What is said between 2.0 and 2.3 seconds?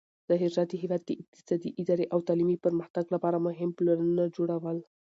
او